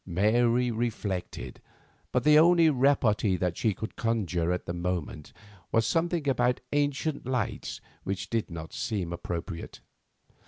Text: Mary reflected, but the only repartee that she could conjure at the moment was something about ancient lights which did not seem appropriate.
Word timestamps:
Mary 0.03 0.71
reflected, 0.71 1.61
but 2.11 2.23
the 2.23 2.35
only 2.39 2.71
repartee 2.71 3.35
that 3.37 3.55
she 3.55 3.71
could 3.71 3.95
conjure 3.95 4.51
at 4.51 4.65
the 4.65 4.73
moment 4.73 5.31
was 5.71 5.85
something 5.85 6.27
about 6.27 6.59
ancient 6.73 7.27
lights 7.27 7.79
which 8.03 8.27
did 8.27 8.49
not 8.49 8.73
seem 8.73 9.13
appropriate. 9.13 9.79